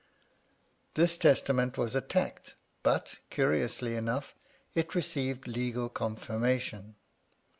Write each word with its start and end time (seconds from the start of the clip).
This 0.95 1.15
testament 1.15 1.77
was 1.77 1.93
attacked, 1.93 2.55
but, 2.81 3.17
curiously 3.29 3.95
enough, 3.95 4.33
it 4.73 4.95
received 4.95 5.47
legal 5.47 5.89
confirmation. 5.89 6.95